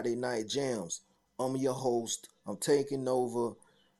[0.00, 1.02] Friday Night Jams.
[1.38, 2.26] I'm your host.
[2.46, 3.52] I'm taking over,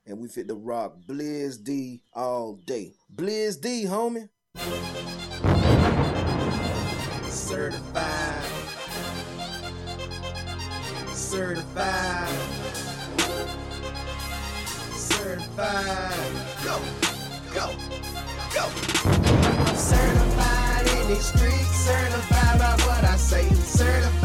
[0.07, 2.93] and we fit the rock Blizz D all day.
[3.15, 4.27] Blizz D, homie.
[7.29, 8.43] Certified.
[11.13, 12.29] Certified.
[14.95, 16.13] Certified.
[16.63, 16.79] Go,
[17.53, 17.75] go,
[18.55, 18.65] go.
[19.05, 23.47] I'm certified in these streets, certified by what I say.
[23.53, 24.20] Certified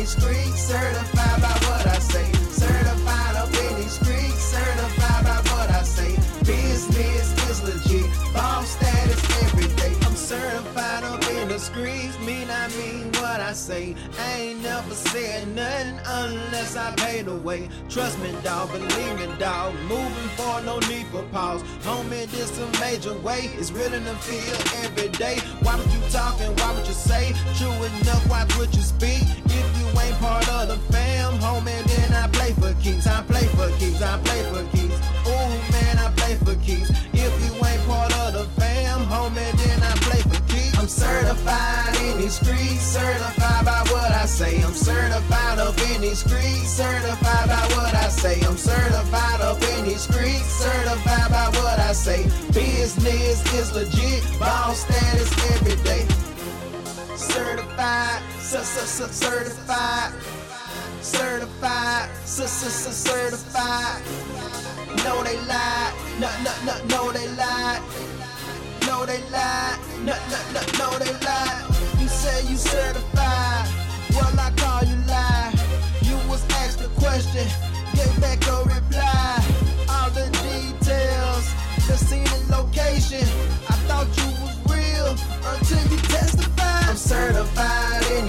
[0.00, 2.32] these streets, certified by what I say.
[2.32, 6.16] Certified up in these streets, certified by what I say.
[6.44, 9.94] Business is legit, bomb status every day.
[10.06, 13.94] I'm certified up in the streets, mean I mean what I say.
[14.18, 17.68] I ain't never said nothing unless I pay the way.
[17.90, 19.74] Trust me, dog, believe me, dog.
[19.86, 21.62] Moving forward, no need for pause.
[21.84, 23.50] Homie, this a major way.
[23.58, 25.40] It's real in the field every day.
[25.62, 27.34] Why would you talk and why would you say?
[27.58, 29.22] True enough, watch what you speak.
[29.44, 29.69] If
[30.02, 33.06] ain't part of the fam, homie, then I play for keeps.
[33.06, 34.02] I play for keeps.
[34.02, 34.96] I play for keeps.
[35.26, 36.90] Ooh, man, I play for keeps.
[37.12, 40.78] If you ain't part of the fam, homie, then I play for keeps.
[40.78, 44.62] I'm certified in these streets, certified by what I say.
[44.62, 48.40] I'm certified up in these streets, certified by what I say.
[48.40, 52.24] I'm certified up in these streets, certified by what I say.
[52.52, 55.39] Business is legit, ball status
[58.50, 60.12] Certified,
[61.04, 64.02] certified, certified, certified.
[65.04, 65.94] No, they lied.
[66.18, 67.80] No, no, no, no, they lied.
[68.88, 69.78] No, they lied.
[70.00, 71.64] No, no, no, no, they lied.
[72.00, 73.19] You say you certified.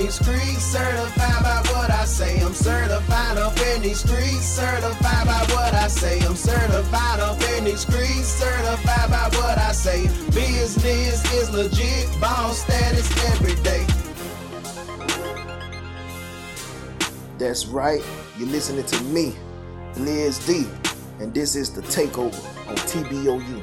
[0.01, 2.41] These streets, certified by what I say.
[2.41, 6.19] I'm certified up in these streets, certified by what I say.
[6.21, 10.07] I'm certified up in these streets, certified by what I say.
[10.33, 13.85] Business is legit, ball status every day.
[17.37, 18.01] That's right.
[18.39, 19.35] You're listening to me,
[19.93, 20.67] Blizz D,
[21.23, 23.61] and this is the takeover on TBOU.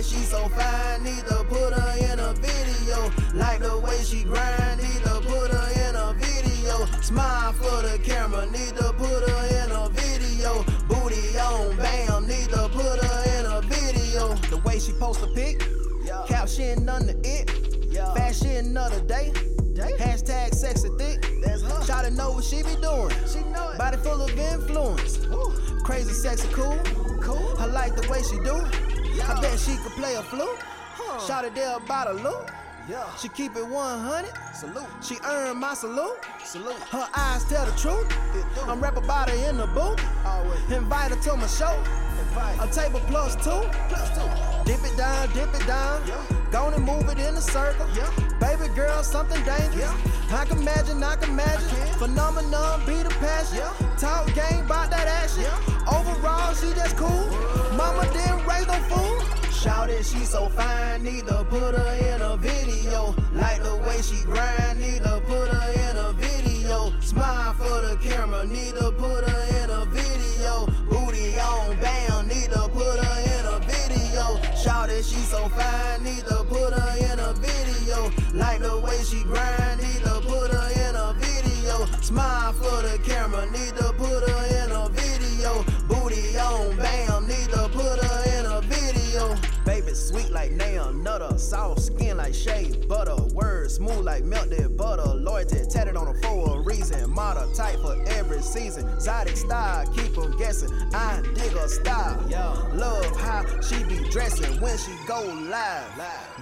[0.00, 3.10] Shouted she so fine, need to put her in a video.
[3.34, 6.86] Like the way she grind, need to put her in a video.
[7.02, 10.64] Smile for the camera, need to put her in a video.
[10.88, 14.34] Booty on bam, need to put her in a video.
[14.48, 15.68] The way she post a pic,
[16.02, 16.24] yeah.
[16.26, 17.50] caption under it.
[17.90, 18.14] Yeah.
[18.14, 19.32] fashion of the day.
[19.98, 21.26] Hashtag sexy thick.
[21.84, 23.10] Try to know what she be doing.
[23.30, 23.78] She know it.
[23.78, 25.18] Body full of influence.
[25.84, 26.78] Crazy, sexy, cool.
[27.20, 27.54] Cool.
[27.58, 28.56] I like the way she do.
[28.56, 28.89] it.
[29.22, 30.58] I bet she could play a flute.
[31.26, 32.50] Shot it there about a loop.
[33.18, 34.32] She keep it 100.
[34.54, 34.82] Salute.
[35.00, 36.18] She earned my salute.
[36.44, 36.74] Salute.
[36.90, 38.08] Her eyes tell the truth.
[38.68, 40.00] I'm rap about her in the booth.
[40.70, 41.82] Invite her to my show.
[42.60, 43.62] A table plus two.
[43.88, 44.28] Plus two.
[44.64, 46.02] Dip it down, dip it down.
[46.50, 47.86] Go and move it in a circle.
[48.40, 49.92] Baby girl, something dangerous.
[50.32, 51.68] I can imagine, I can imagine.
[51.98, 53.62] Phenomenon, be the passion.
[53.98, 55.44] Talk game about that action.
[55.86, 57.30] Overall, she just cool.
[57.80, 59.16] Mama didn't raise no fool.
[59.50, 63.14] Shout it, she so fine, need to put her in a video.
[63.32, 66.92] Like the way she grind, need to put her in a video.
[67.00, 70.66] Smile for the camera, need to put her in a video.
[70.90, 74.26] Booty on bam, need to put her in a video.
[74.62, 78.10] Shout it, she so fine, need to put her in a video.
[78.34, 81.86] Like the way she grind, need to put her in a video.
[82.02, 85.64] Smile for the camera, need to put her in a video.
[89.90, 95.02] Baby sweet like nail nutter, soft skin like shea butter, words smooth like melted butter,
[95.02, 100.16] loyalty tatted on her for a reason, model type for every season, exotic style keep
[100.16, 100.70] 'em guessing.
[100.94, 102.22] I dig her style.
[102.72, 105.90] Love how she be dressing when she go live.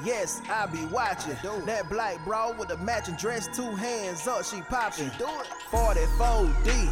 [0.04, 1.38] Yes, I be watching.
[1.64, 5.10] That black bra with the matching dress, two hands up, she popping.
[5.70, 6.90] 44D,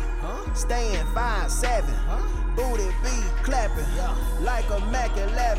[0.54, 2.45] staying 5'7.
[2.56, 3.12] Booty be
[3.42, 3.84] clapping
[4.40, 5.58] like a Mac 11.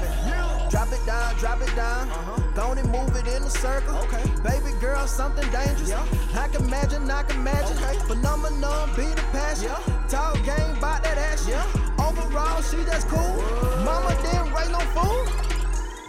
[0.71, 2.09] Drop it down, drop it down.
[2.09, 2.41] Uh-huh.
[2.55, 3.95] Go and move it in a circle.
[4.43, 5.93] Baby girl, something dangerous.
[6.35, 7.77] I can imagine, I can imagine.
[8.07, 9.69] Phenomenon, be the passion.
[10.09, 11.61] Talk game about that action.
[11.99, 13.43] Overall, she just cool.
[13.85, 15.27] Mama didn't raise no fool.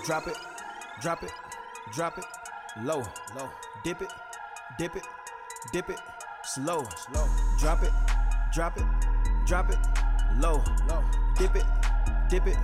[0.06, 0.38] Drop it,
[1.02, 1.32] drop it,
[1.92, 2.24] drop it.
[2.82, 3.02] Low,
[3.36, 3.50] low.
[3.84, 4.12] Dip it,
[4.78, 5.06] dip it,
[5.70, 6.00] dip it.
[6.44, 7.28] Slow, slow.
[7.58, 7.92] Drop it,
[8.54, 8.86] drop it,
[9.44, 9.78] drop it.
[10.36, 11.04] Low, low.
[11.36, 11.64] Dip it,
[12.28, 12.56] dip it,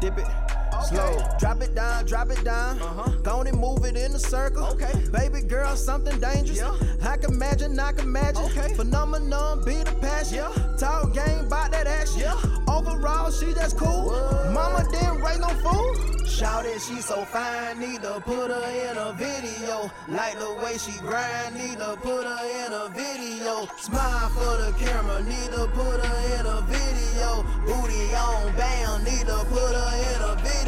[0.00, 0.55] dip it.
[0.88, 1.18] Slow.
[1.38, 2.80] Drop it down, drop it down.
[2.80, 3.10] Uh-huh.
[3.22, 4.64] Go and move it in a circle.
[4.66, 4.92] Okay.
[5.12, 6.58] Baby girl, something dangerous.
[6.58, 6.74] Yeah.
[7.02, 8.44] I can imagine, I can imagine.
[8.44, 8.74] Okay.
[8.74, 10.44] Phenomenon, be the passion.
[10.78, 12.30] Talk game about that action.
[12.68, 14.10] Overall, she just cool.
[14.52, 16.26] Mama didn't raise no fool.
[16.26, 19.90] Shout it, she so fine, need to put her in a video.
[20.06, 23.66] Like the way she grind, need to put her in a video.
[23.78, 27.42] Smile for the camera, need to put her in a video.
[27.64, 30.65] Booty on bam, need to put her in a video.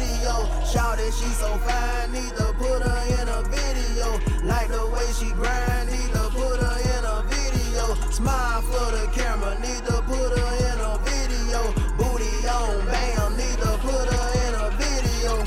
[0.69, 4.19] Shout it, she so fine, need to put her in a video.
[4.45, 7.95] Like the way she grind, need to put her in a video.
[8.11, 11.73] Smile for the camera, need to put her in a video.
[11.97, 15.43] Booty on bam, need to put her in a video.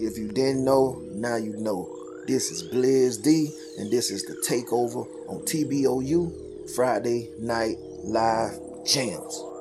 [0.00, 1.86] If you didn't know, now you know.
[2.26, 9.51] This is Blizz D, and this is the takeover on TBOU Friday Night Live Jams.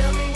[0.00, 0.29] Tell me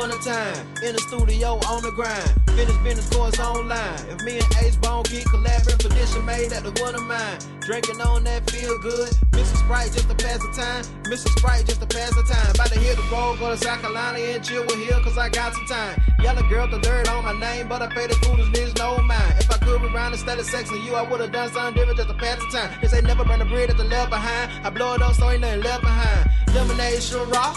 [0.00, 0.66] one time.
[0.82, 2.39] In the studio on the grind.
[2.56, 4.00] Finish business course online.
[4.08, 7.38] If me and Ace Bone keep collaborating, tradition made at the one of mine.
[7.60, 9.10] Drinking on that feel good.
[9.32, 9.58] Mrs.
[9.64, 10.84] Sprite just to pass the time.
[11.04, 11.38] Mrs.
[11.38, 12.50] Sprite just to pass the time.
[12.54, 15.28] About to hit the road, go to South Carolina and chill with here, cause I
[15.28, 16.00] got some time.
[16.22, 19.34] Yellow girl, the dirt on my name, but I pay the foolish niggas no mind.
[19.38, 22.14] If I could rewind instead of sexing you, I would've done something different just to
[22.16, 22.70] pass the time.
[22.80, 24.66] They say never burn a bridge that's left behind.
[24.66, 26.30] I blow it up so ain't nothing left behind.
[26.54, 27.56] Lemonade, shrimp rock,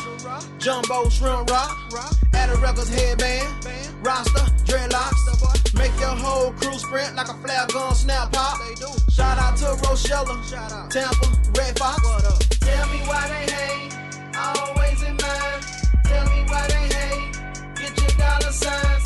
[0.60, 1.72] jumbo shrimp rock,
[2.34, 3.63] add a records headband,
[4.04, 5.74] roster, dreadlocks.
[5.76, 8.60] Make your whole crew sprint like a flare gun snap pop.
[9.10, 12.02] Shout out to Rochella, Tampa, Red Fox.
[12.60, 13.94] Tell me why they hate,
[14.38, 15.64] always in mind.
[16.06, 17.34] Tell me why they hate,
[17.76, 19.03] get your dollar signs.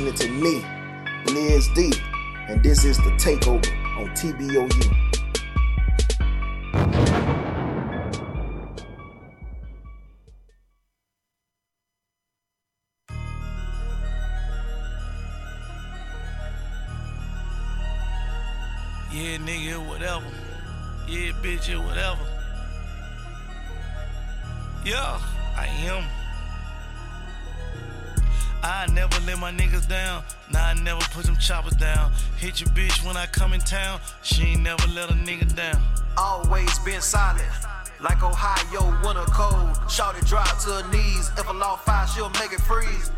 [0.00, 0.64] Listening to me,
[1.26, 1.92] Blizz D,
[2.48, 3.66] and this is the takeover
[3.98, 5.09] on TBOU.
[29.90, 30.22] Down.
[30.52, 32.12] Nah, I never put them choppers down.
[32.38, 34.00] Hit your bitch when I come in town.
[34.22, 35.82] She ain't never let a nigga down.
[36.16, 37.44] Always been solid.
[38.00, 39.76] Like Ohio, winter cold.
[39.90, 41.30] Shorty drop to her knees.
[41.36, 43.10] If a law fire, she'll make it freeze.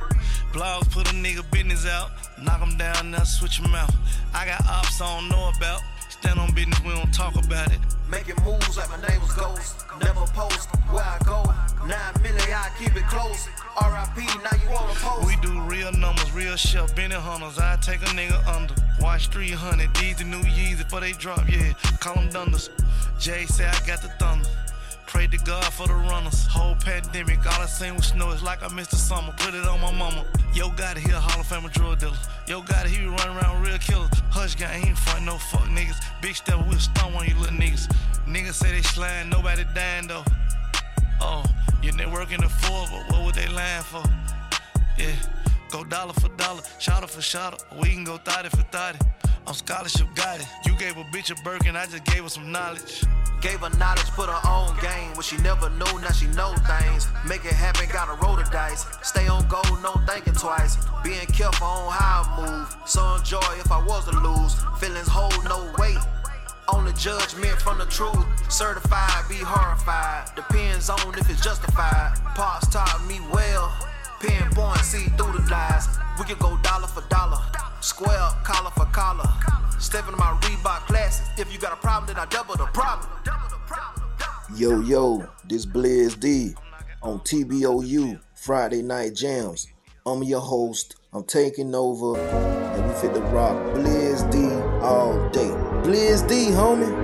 [0.52, 2.10] Blogs put a nigga business out.
[2.42, 3.90] Knock him down, now switch him out.
[4.34, 5.82] I got ops I don't know about.
[6.22, 7.80] Stand on business, we don't talk about it.
[8.08, 9.84] Making moves like my name was Ghost.
[9.98, 11.42] Never post where I go.
[11.84, 13.48] Nine million, I keep it close.
[13.74, 15.26] RIP, now you on the post.
[15.26, 17.58] We do real numbers, real shit, Benny Hunters.
[17.58, 18.72] I take a nigga under.
[19.00, 21.72] Watch 300, these the new Yeezy before they drop, yeah.
[21.98, 22.70] Call them Dunders.
[23.18, 24.48] Jay say I got the thunder.
[25.12, 26.46] Pray to God for the runners.
[26.46, 28.30] Whole pandemic, all I seen was snow.
[28.30, 29.30] It's like I missed the summer.
[29.36, 30.24] Put it on my mama.
[30.54, 32.16] Yo, got it, he a Hall of Fame drug dealer.
[32.48, 34.08] Yo, got it, he be running around real killers.
[34.30, 36.00] Hush gang, he ain't front no fuck niggas.
[36.22, 37.94] Big step, we'll stun on you little niggas.
[38.26, 40.24] Niggas say they slime, nobody dying though.
[41.20, 41.44] Oh,
[41.82, 44.02] your network in the four, but what would they lying for?
[44.96, 45.12] Yeah,
[45.70, 47.58] go dollar for dollar, shotter for shotter.
[47.78, 48.98] We can go thotty for thotty.
[49.46, 50.46] I'm scholarship it.
[50.64, 53.04] You gave a bitch a Birkin, I just gave her some knowledge.
[53.42, 55.16] Gave her knowledge, put her own game.
[55.16, 57.08] What she never knew, now she know things.
[57.26, 58.86] Make it happen, gotta roll the dice.
[59.02, 60.78] Stay on goal, no thinking twice.
[61.02, 62.76] Being careful on how I move.
[62.86, 64.54] So enjoy if I was to lose.
[64.78, 65.98] Feelings hold no weight.
[66.68, 68.24] Only judgment from the truth.
[68.48, 70.30] Certified, be horrified.
[70.36, 72.14] Depends on if it's justified.
[72.36, 73.91] Pops taught me well.
[74.22, 75.88] Pinpoint, see through the lies.
[76.16, 77.38] We can go dollar for dollar.
[77.80, 79.28] Square up, collar for collar.
[79.80, 81.28] Step into my Reebok Classics.
[81.40, 83.10] If you got a problem, then I double the problem.
[84.54, 86.54] Yo, yo, this Blizz D
[87.02, 89.66] on TBOU Friday Night Jams.
[90.06, 90.96] I'm your host.
[91.12, 94.38] I'm taking over, and we fit the rock Blizz D
[94.84, 95.50] all day.
[95.82, 97.01] Blizz D, homie.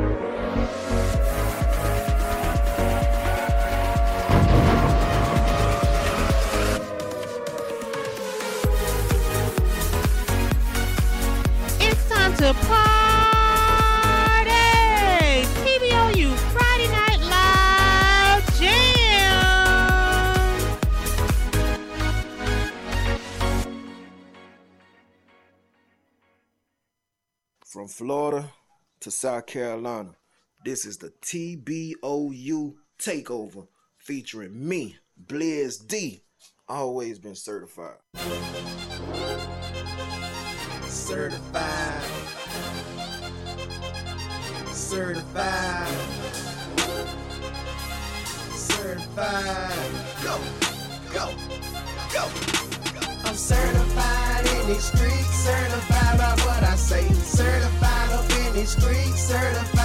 [12.39, 12.93] To party!
[15.65, 19.99] TBOU Friday Night Live Jam!
[27.65, 28.53] From Florida
[29.01, 30.15] to South Carolina,
[30.65, 33.67] this is the TBOU Takeover
[33.99, 36.23] featuring me, Blizz D.
[36.69, 37.97] Always been certified.
[40.87, 42.28] Certified.
[44.89, 45.87] Certified.
[48.55, 49.75] Certified.
[50.23, 50.41] Go,
[51.13, 51.29] go,
[52.11, 52.25] go.
[53.27, 57.07] I'm certified in these streets, certified by what I say.
[57.13, 59.78] Certified up in these streets, certified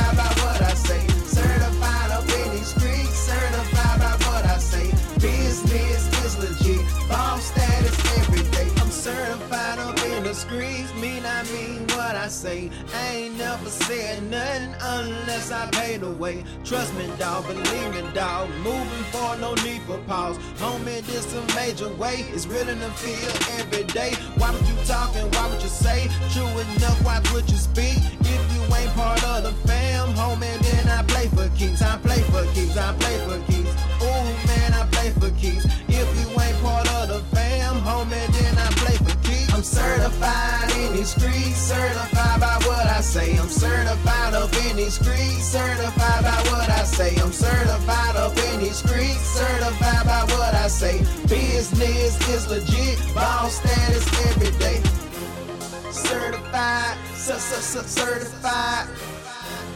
[14.34, 16.44] nothing unless I pay the way.
[16.64, 18.50] Trust me, dog, believe me, dog.
[18.64, 20.38] Moving forward, no need for pause.
[20.58, 22.26] Homie, this a major way.
[22.34, 24.14] It's real in the field every day.
[24.38, 26.10] Why would you talk and why would you say?
[26.34, 27.98] True enough, why would you speak?
[28.22, 31.82] If you ain't part of the fam, homie, then I play for keeps.
[31.82, 32.78] I play for keeps.
[32.78, 33.72] I play for keeps.
[34.02, 35.66] Ooh, man, I play for keeps.
[39.64, 43.38] Certified in these streets, certified by what I say.
[43.38, 47.16] I'm certified up in these streets, certified by what I say.
[47.16, 51.00] I'm certified up in these streets, certified by what I say.
[51.30, 54.84] Business is legit, ball status every day.
[55.92, 58.88] Certified, certified,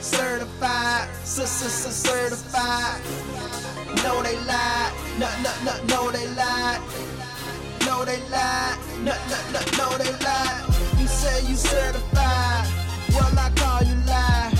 [0.01, 3.01] certified, certified.
[4.03, 4.91] No, they lied.
[5.17, 6.81] No, no, no, no, they lied.
[7.87, 8.77] No, they lied.
[8.99, 10.63] No, no, no, no, they lied.
[10.99, 12.67] You say you certified.
[13.15, 14.51] Well, I call you lie.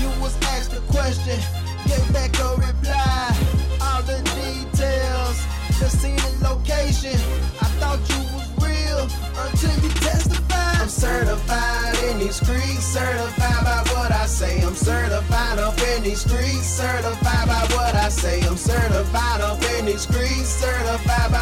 [0.00, 1.38] You was asked a question,
[1.86, 3.36] gave back a reply.
[3.84, 5.36] All the details,
[5.78, 7.20] the scene and location.
[7.60, 9.02] I thought you was real
[9.44, 10.80] until you testified.
[10.80, 14.62] I'm certified in these streets, certified by what I say.
[14.62, 18.40] I'm certified up in these streets, certified by what I say.
[18.40, 21.39] I'm certified up in these streets, certified by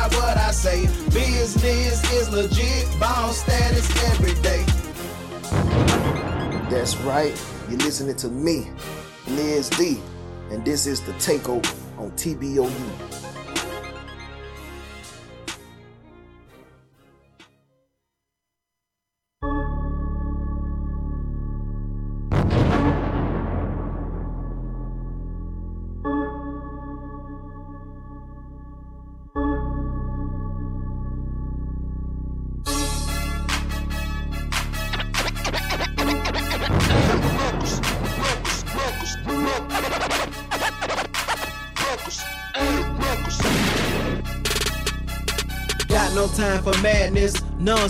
[3.38, 4.64] status every day.
[6.68, 7.40] That's right.
[7.68, 8.68] You're listening to me,
[9.26, 10.00] Blizz D,
[10.50, 13.27] and this is the takeover on TBOU.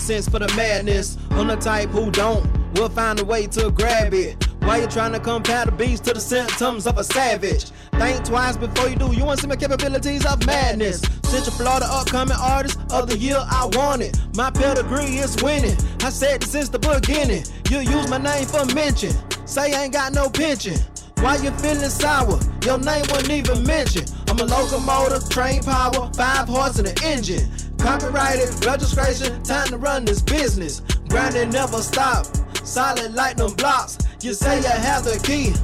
[0.08, 1.18] Nonsense for the madness.
[1.30, 4.42] I'm the type who don't, will find a way to grab it.
[4.60, 7.64] Why you trying to compare the beast to the symptoms of a savage?
[7.98, 9.12] Think twice before you do.
[9.12, 11.00] You want to see my capabilities of madness.
[11.24, 14.18] Central Florida upcoming artist of the year, I want it.
[14.34, 15.76] My pedigree is winning.
[16.02, 17.44] I said this since the beginning.
[17.70, 19.12] You use my name for mention.
[19.46, 20.78] Say I ain't got no pension.
[21.20, 22.38] Why you feeling sour?
[22.64, 24.12] Your name wasn't even mentioned.
[24.28, 27.50] I'm a locomotive, train power, five horses and an engine.
[27.78, 30.82] Copyrighted, registration, time to run this business.
[31.08, 32.26] Grinding never stop,
[32.64, 33.98] solid like them blocks.
[34.22, 35.54] You say you have the key,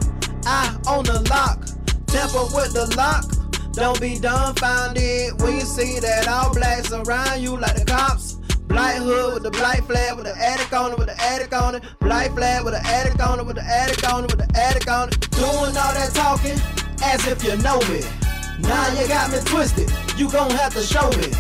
[0.47, 1.67] I own the lock.
[2.07, 3.25] Tamper with the lock,
[3.73, 8.35] don't be dumbfounded when you see that all blacks around you like the cops.
[8.69, 11.75] Black hood with the black flag with the attic on it, with the attic on
[11.75, 11.83] it.
[12.01, 14.91] Black flag with the attic on it, with the attic on it, with the attic
[14.91, 15.21] on it.
[15.31, 16.59] Doing all that talking
[17.03, 18.01] as if you know me.
[18.61, 21.31] Now you got me twisted, you gon' have to show me.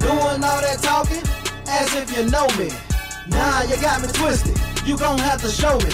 [0.00, 1.22] Doing all that talking
[1.68, 2.68] as if you know me.
[3.28, 4.58] Nah, you got me twisted.
[4.84, 5.92] You gon' have to show me.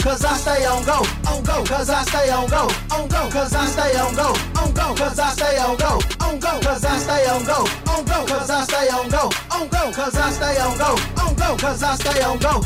[0.00, 3.52] Cause I stay on go, on go, cause I stay on go, on go, cause
[3.52, 6.98] I stay on go, on go, cause I stay on go, on go, cause I
[6.98, 10.58] stay on go, on go, cause I stay on go, on go, cause I stay
[10.60, 12.62] on go, on go, cause I stay on go.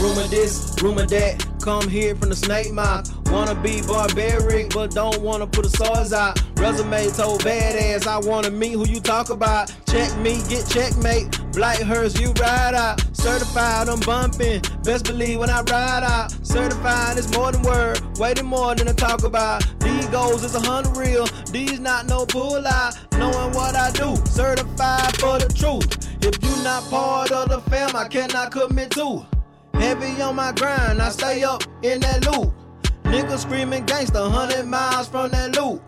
[0.00, 3.10] Rumor this, rumor that, come here from the snake mouth.
[3.30, 6.40] Wanna be barbaric, but don't wanna put the swords out.
[6.56, 9.72] Resume told badass, I wanna meet who you talk about.
[9.86, 11.38] Check me, get checkmate.
[11.52, 13.00] Black hers, you ride out.
[13.12, 14.62] Certified, I'm bumping.
[14.84, 16.32] Best believe when I ride out.
[16.46, 19.66] Certified is more than word, waiting more than to talk about.
[19.80, 21.26] These goals is a hundred real.
[21.50, 22.96] These not no pull out.
[23.12, 26.08] Knowing what I do, certified for the truth.
[26.22, 29.24] If you not part of the fam, I cannot commit to.
[29.74, 32.52] Heavy on my grind, I stay up in that loop.
[33.04, 35.82] Niggas screaming gangsta, hundred miles from that loop.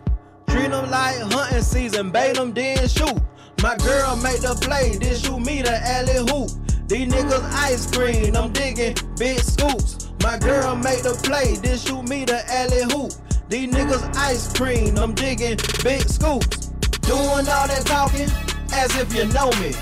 [0.48, 3.20] Treat them like hunting season, bait them, then shoot.
[3.62, 6.50] My girl made the play, then shoot me the alley hoop.
[6.88, 10.08] These niggas ice cream, I'm digging big scoops.
[10.22, 13.12] My girl made the play, then shoot me the alley hoop.
[13.48, 16.68] These niggas ice cream, I'm digging big scoops.
[17.02, 18.28] Doing all that talking
[18.72, 19.72] as if you know me.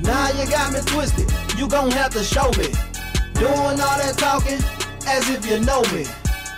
[0.00, 2.72] Now you got me twisted, you gon' have to show me.
[3.40, 4.60] Doing all that talking
[5.08, 6.04] as if you know me.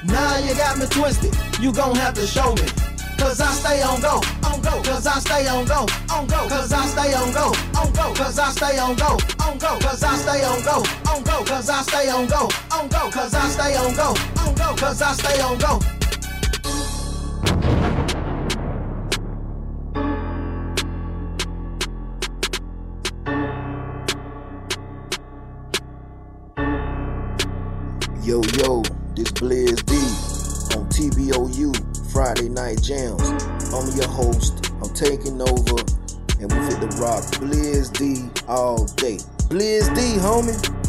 [0.03, 2.67] Now you got me twisted, you gon' have to show me.
[3.23, 6.73] Cause I stay on go, on go, cause I stay on go, on go, cause
[6.73, 9.17] I stay on go, on go, cause I stay on go,
[9.47, 12.89] on go, cause I stay on go, on go, cause I stay on go, on
[12.89, 16.02] go, cause I stay on go, on go, cause I stay on go.
[28.33, 28.81] Yo, yo,
[29.15, 29.95] this Blizz D
[30.75, 31.69] on TBOU
[32.15, 33.21] Friday Night Jams.
[33.75, 34.73] I'm your host.
[34.81, 35.77] I'm taking over,
[36.41, 39.19] and we fit the rock Blizz D all day.
[39.51, 40.82] Blizz D, homie.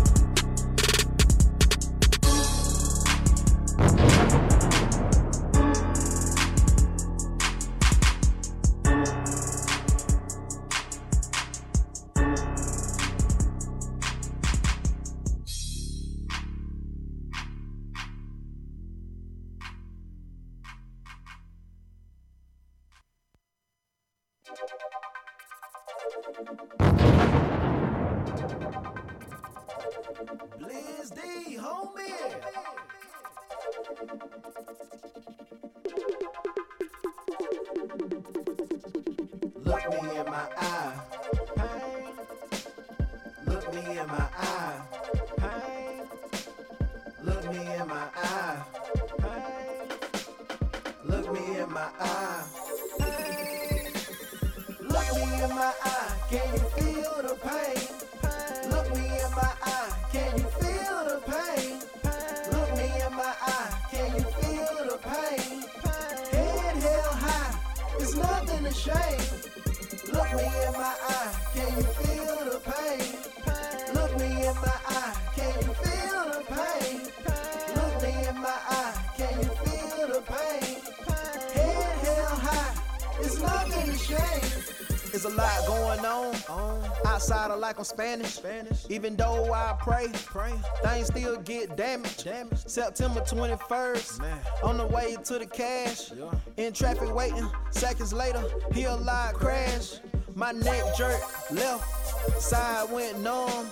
[83.23, 84.73] It's nothing to shame.
[85.11, 88.33] There's a lot going on um, outside of like I'm Spanish.
[88.33, 88.85] Spanish.
[88.89, 92.25] Even though I pray, pray, things still get damaged.
[92.25, 92.67] damaged.
[92.67, 94.39] September 21st, Man.
[94.63, 96.11] on the way to the cash.
[96.17, 96.31] Yeah.
[96.57, 99.99] In traffic waiting, seconds later, hear a loud crash.
[100.33, 103.67] My neck jerked left, side went numb.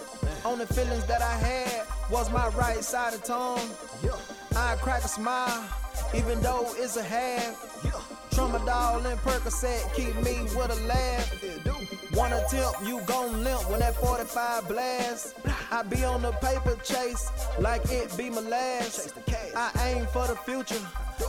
[0.45, 3.67] Only feelings that I had was my right side of tongue.
[4.03, 4.11] Yeah.
[4.55, 5.67] I crack a smile,
[6.13, 7.81] even though it's a half.
[7.83, 8.00] Yeah.
[8.31, 11.31] Tramadol and Percocet keep me with a laugh.
[12.13, 15.35] One attempt, you gon' limp when that 45 blast.
[15.71, 19.13] I be on the paper chase like it be my last.
[19.55, 20.81] I aim for the future,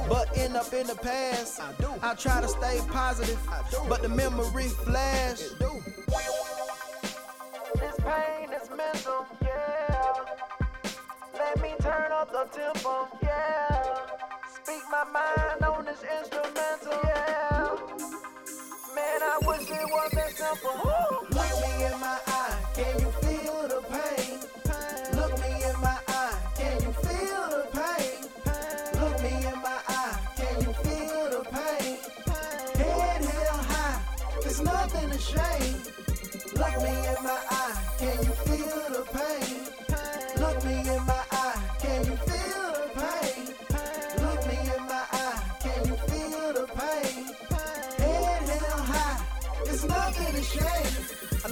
[0.08, 1.60] but end up in the past.
[2.02, 3.38] I try to stay positive,
[3.88, 5.38] but the memory flash.
[7.78, 10.14] This pain is mental, yeah.
[11.34, 13.81] Let me turn up the tempo, yeah.
[14.64, 17.76] Speak my mind on this instrumental, yeah.
[18.94, 20.70] Man, I wish it wasn't simple.
[21.30, 23.11] Look me in my eye, can you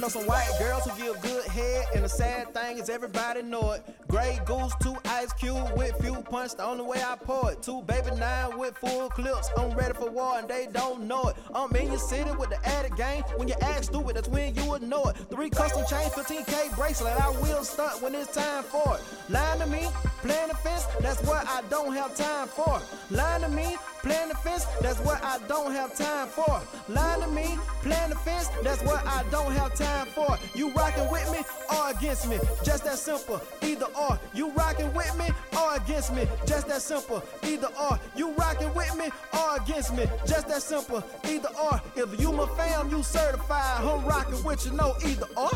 [0.01, 3.73] know some white girls who give good head, and the sad thing is everybody know
[3.73, 3.83] it.
[4.07, 7.61] Grey goose, two ice cube with few punch, the only way I pour it.
[7.61, 11.35] Two baby nine with full clips, I'm ready for war and they don't know it.
[11.53, 13.23] I'm in your city with the added game.
[13.35, 15.17] When you act stupid, that's when you would know it.
[15.29, 19.01] Three custom chains, 15k bracelet, I will stunt when it's time for it.
[19.29, 19.87] Lying to me,
[20.23, 22.81] playing the fence, that's what I don't have time for.
[23.11, 26.61] Lying to me, playing the fence, that's what I don't have time for.
[26.87, 30.37] Lying to me, playing the fence, that's what I don't have time for.
[30.55, 31.39] You rocking with me
[31.73, 32.37] or against me?
[32.63, 34.19] Just that simple, either or.
[34.33, 36.27] You rocking with me or against me?
[36.45, 37.99] Just that simple, either or.
[38.15, 40.05] You rocking with me or against me?
[40.25, 41.81] Just that simple, either or.
[41.95, 43.83] If you my fam, you certified.
[43.83, 45.51] I'm rocking with you, no either or.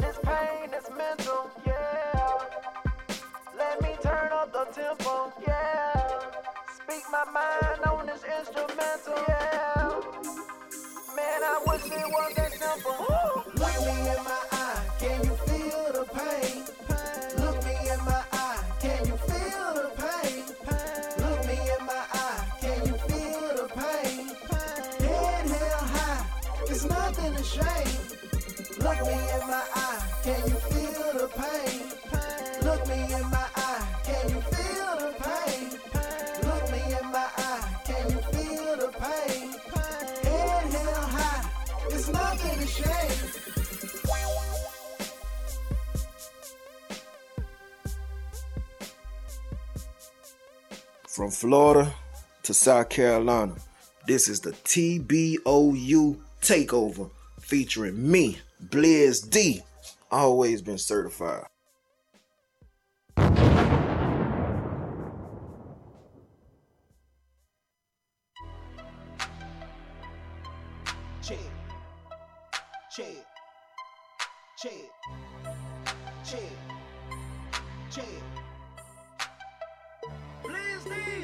[0.00, 2.38] This pain is mental, yeah.
[3.56, 5.93] Let me turn up the tempo, yeah.
[6.94, 10.00] Speak my mind on this instrumental, yeah.
[11.16, 13.44] Man, I wish it was that simple.
[13.56, 14.53] Look me in my
[51.24, 51.94] From Florida
[52.42, 53.54] to South Carolina,
[54.06, 57.10] this is the TBOU Takeover
[57.40, 59.62] featuring me, Blizz D.
[60.10, 61.46] Always been certified.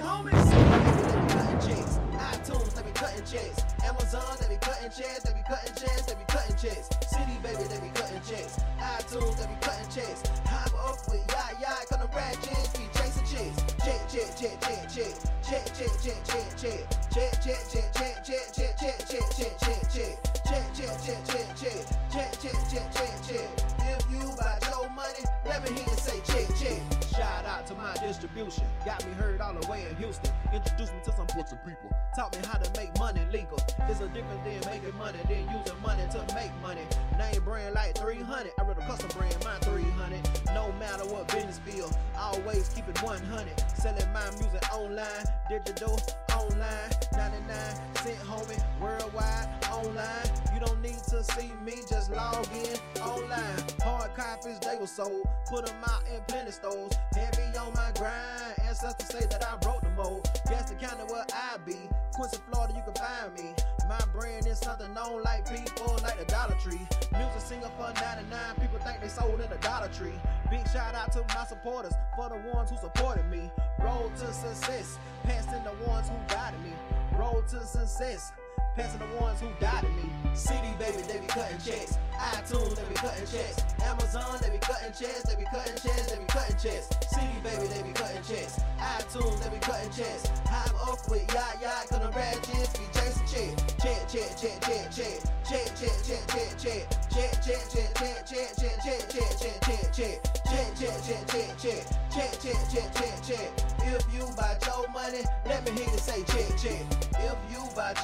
[0.00, 2.00] Cutting checks.
[2.16, 3.64] iTunes, they be cutting checks.
[3.84, 5.22] Amazon, they be cutting checks.
[5.24, 6.02] They be cutting checks.
[6.06, 6.88] They be cutting checks.
[7.06, 8.60] CD, baby, they be cutting checks.
[8.78, 10.22] iTunes, they be cutting checks.
[10.46, 12.36] Hop up with ya ya, come to rad.
[12.40, 13.79] Be chasing checks.
[13.82, 15.14] Check, check, check, check, check.
[15.40, 16.80] Check, check, check, check, check.
[17.10, 20.30] Check, check, check, check, check, check, check, check, check, check, check.
[20.44, 21.86] Check, check, check, check, check.
[22.12, 23.48] Check, check, check, check, check.
[23.80, 26.80] If you about your money, let me hear you say check, check.
[27.16, 28.64] Shout out to my distribution.
[28.84, 30.30] Got me heard all the way in Houston.
[30.52, 31.90] Introduced me to some Brooklyn people.
[32.14, 33.58] Taught me how to make money legal.
[33.88, 36.82] It's a difference than making money than using money to make money.
[37.18, 38.52] Name brand like 300.
[38.58, 40.20] I read a custom brand, mine 300.
[40.54, 43.64] No matter what business feel, always keep it 100.
[43.80, 45.98] Selling my music online, digital,
[46.36, 46.90] online.
[47.16, 47.56] 99
[47.94, 50.04] cent homie, worldwide, online.
[50.52, 53.64] You don't need to see me, just log in online.
[53.82, 55.26] Hard copies, they were sold.
[55.48, 56.92] Put them out in plenty stores.
[57.14, 58.59] Heavy on my grind.
[58.70, 60.30] Ancestors say that I broke the mold.
[60.48, 61.90] Guess the county where I be.
[62.14, 63.52] Quincy, Florida, you can find me.
[63.88, 66.86] My brand is something known like people like the Dollar Tree.
[67.18, 68.30] Music sing up for 99.
[68.60, 70.14] People think they sold in the Dollar Tree.
[70.50, 73.50] Big shout out to my supporters for the ones who supported me.
[73.82, 76.70] Road to success, passing the ones who guided me.
[77.18, 78.30] Road to success,
[78.76, 80.10] passing the ones who doubted me.
[80.34, 81.98] CD baby, they be cutting checks.
[82.18, 83.64] iTunes, they be cutting checks.
[83.82, 85.22] Amazon, they be cutting checks.
[85.24, 86.06] They be cutting checks.
[86.10, 86.88] They be cutting checks.
[87.10, 88.60] CD baby, they be cutting checks.
[88.78, 90.30] iTunes, they be cutting checks.
[90.46, 94.90] I'm up with yacht yacht, cause the ratchets be chasing check, check, check, check.
[94.90, 96.58] Check, check, check, check, check.
[96.58, 96.99] Check, check,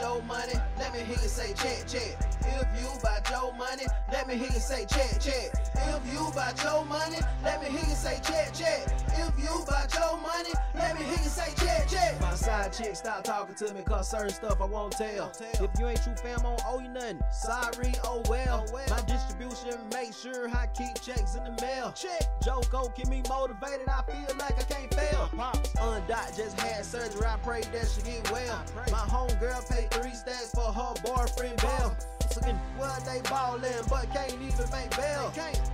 [0.01, 2.17] your money, let me hear you say check, check.
[2.49, 5.53] If you buy your money, let me hear you say check, check.
[5.75, 8.87] If you buy your money, let me hear you say check, check.
[9.19, 12.21] If you buy your money, let me hear you say check, check.
[12.21, 15.33] My side chick stop talking to me cause certain stuff I won't tell.
[15.41, 17.21] If you ain't true fam, I don't owe you nothing.
[17.33, 18.67] Sorry, oh well.
[18.91, 21.93] My distribution make sure I keep checks in the mail.
[21.93, 22.23] Check.
[22.43, 23.89] Joko keep me motivated.
[23.89, 25.29] I feel like I can't fail.
[25.77, 27.27] Undot just had surgery.
[27.27, 28.63] I pray that she get well.
[28.91, 31.97] My homegirl paid three stacks for her boyfriend Bell.
[32.35, 35.33] Looking well, they ballin', but can't even make bail.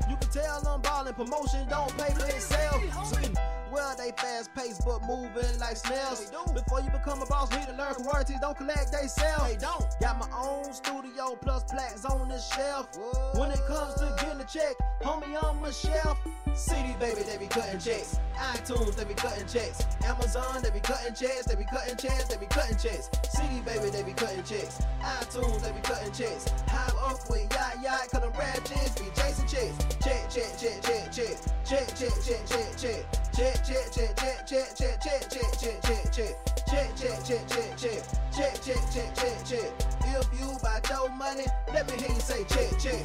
[0.08, 2.82] You can tell I'm ballin', promotion don't pay for itself.
[3.72, 6.30] Well, they fast paced, but moving like snails.
[6.52, 9.46] Before you become a boss, need to learn royalties, don't collect they sell.
[9.46, 9.84] They don't.
[9.98, 12.88] Got my own studio plus plaques on the shelf.
[13.34, 16.18] When it comes to getting a check, homie, I'm a shelf.
[16.54, 18.20] CD baby, they be cutting checks.
[18.36, 19.86] iTunes, they be cutting checks.
[20.04, 21.46] Amazon, they be cutting checks.
[21.46, 22.24] They be cutting checks.
[22.24, 23.08] They be cutting checks.
[23.30, 24.82] CD baby, they be cutting checks.
[25.00, 26.41] iTunes, they be cutting checks.
[26.68, 29.76] High up with yacht yacht, cause them ratchets be Jason checks.
[30.02, 31.34] Check, check, check, check, check.
[31.64, 33.00] Check, check, check, check, check.
[33.32, 36.34] Check, check, check, check, check, check, check, check, check, check, check.
[36.66, 38.02] Check, check, check, check, check.
[38.36, 39.70] Check, check, check, check, check.
[40.04, 43.04] If you buy your money, let me hear you say check, check.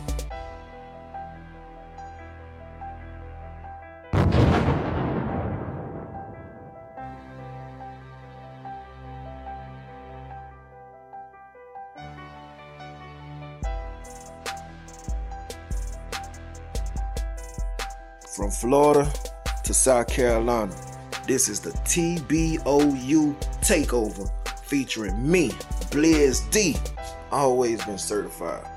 [18.38, 19.12] From Florida
[19.64, 20.72] to South Carolina,
[21.26, 25.50] this is the TBOU Takeover featuring me,
[25.90, 26.76] Blizz D.
[27.32, 28.77] Always been certified.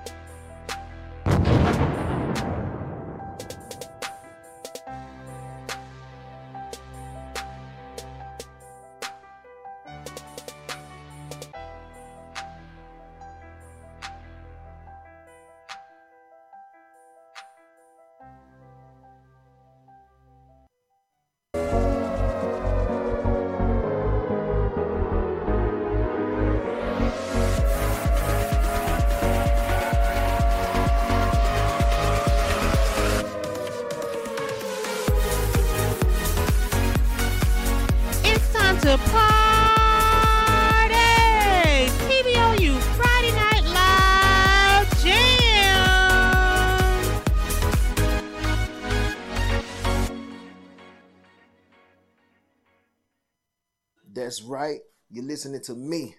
[55.40, 56.14] Listening to me,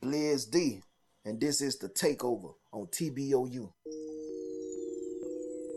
[0.00, 0.80] Blizz D,
[1.24, 3.72] and this is the Takeover on TBOU.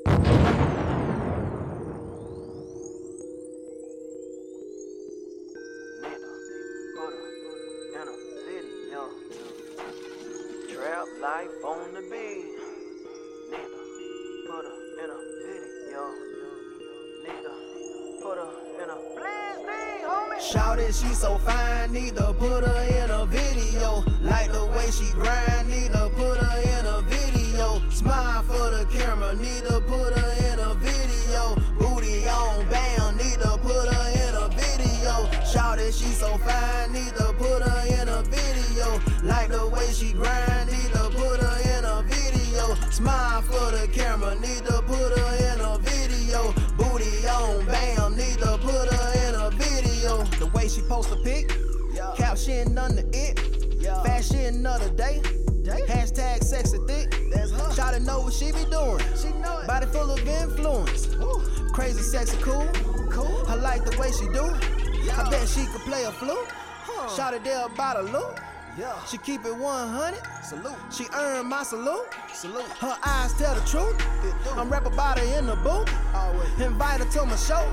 [0.05, 0.21] Put
[7.09, 7.29] her
[7.89, 9.09] in a video.
[10.71, 12.45] Trap life on the beat.
[13.49, 13.79] Nigga,
[14.45, 16.03] put her in a video.
[17.25, 17.53] Nigga,
[18.21, 18.51] put her
[18.83, 19.23] in a
[20.43, 21.32] Shout it, she so
[24.93, 27.81] she grind, need to put her in a video.
[27.89, 31.55] Smile for the camera, need to put her in a video.
[31.79, 35.13] Booty on bam, need to put her in a video.
[35.45, 39.01] Shout it, she so fine, need to put her in a video.
[39.23, 42.75] Like the way she grind, need to put her in a video.
[42.91, 45.42] Smile for the camera, need to put her in
[50.63, 51.51] way she post a pic,
[52.15, 53.39] caption under it.
[54.05, 55.21] Fashion of the day.
[55.87, 57.09] Hashtag sexy thick.
[57.75, 58.99] Shawty know what she be doing.
[59.19, 59.67] She know it.
[59.67, 61.15] Body full of influence.
[61.73, 62.67] Crazy, sexy, cool.
[63.11, 63.43] Cool.
[63.47, 64.45] I like the way she do.
[65.11, 66.47] I bet she could play a flute.
[67.15, 68.39] Shawty there about a loop.
[68.77, 69.05] Yeah.
[69.05, 70.19] She keep it 100.
[70.43, 70.73] Salute.
[70.91, 72.07] She earned my salute.
[72.33, 72.67] Salute.
[72.79, 73.95] Her eyes tell the truth.
[74.57, 75.91] I'm rap about her in the booth.
[76.59, 77.71] Invite her to my show.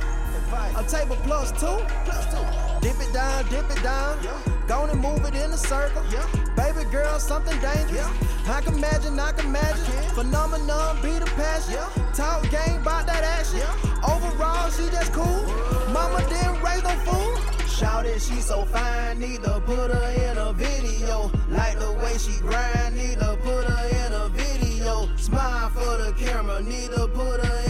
[0.77, 1.79] A table plus two.
[2.05, 2.45] Plus two.
[2.81, 4.19] Dip it down, dip it down.
[4.23, 4.39] Yeah.
[4.67, 6.03] Go and move it in a circle.
[6.11, 6.27] Yeah.
[6.57, 7.93] Baby girl, something dangerous.
[7.93, 8.57] Yeah.
[8.57, 9.85] I can imagine, I can imagine.
[9.85, 11.75] I Phenomenon, be the passion.
[11.75, 12.13] Yeah.
[12.15, 13.59] Talk game about that action.
[13.59, 14.15] Yeah.
[14.15, 15.45] Overall, she just cool.
[15.93, 17.67] Mama didn't raise no fool.
[17.67, 21.31] Shout it, she so fine, need to put her in a video.
[21.49, 25.09] Like the way she grind, need to put her in a video.
[25.17, 27.70] Smile for the camera, need to put her in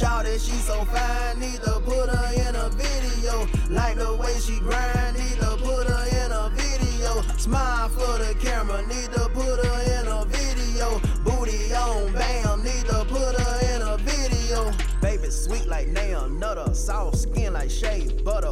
[0.00, 3.46] Shout it, she so fine, need to put her in a video.
[3.68, 7.20] Like the way she grind, need to put her in a video.
[7.36, 10.98] Smile for the camera, need to put her in a video.
[11.22, 14.72] Booty on, bam, need to put her in a video.
[15.02, 18.49] Baby sweet like nail nutter, soft skin like shaved butter,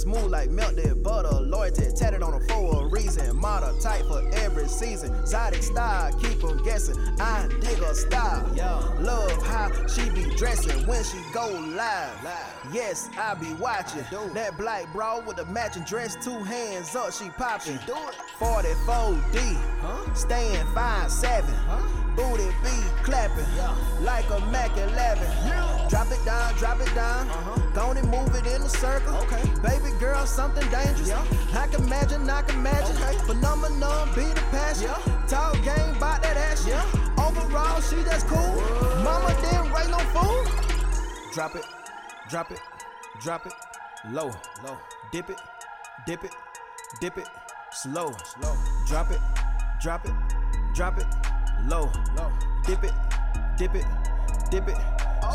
[0.00, 4.66] smooth like melted butter, loyalty tatted on her for a reason, model tight for every
[4.66, 8.46] season, exotic style, keep keep 'em guessing, I dig her style,
[8.98, 12.16] love how she be dressing when she go live,
[12.72, 17.28] yes, I be watching, that black bra with the matching dress, two hands up, she
[17.30, 17.78] popping,
[18.38, 19.58] 44D,
[20.14, 21.54] staying 5'7",
[22.16, 23.46] booty be clapping,
[24.02, 27.60] like a Mac 11, drop it down, drop it down, uh-huh.
[27.74, 29.42] go and move it in a circle, okay.
[29.62, 31.10] baby girl, something dangerous,
[31.54, 32.96] I can imagine, I can imagine,
[33.26, 34.90] phenomenon, be the passion,
[35.28, 36.78] talk game about that action,
[37.18, 38.60] overall, she just cool,
[39.02, 40.44] mama didn't raise no fool,
[41.32, 41.64] drop it,
[42.28, 42.60] drop it,
[43.20, 43.54] drop it,
[44.10, 44.30] low,
[44.64, 44.76] low,
[45.12, 45.40] dip it,
[46.06, 46.34] dip it,
[47.00, 47.28] dip it,
[47.72, 48.54] slow, slow,
[48.86, 49.20] drop it,
[49.80, 50.14] drop it,
[50.74, 51.06] drop it,
[51.68, 52.30] low, low,
[52.64, 52.92] dip it,
[53.56, 53.84] dip it,
[54.50, 54.76] dip it.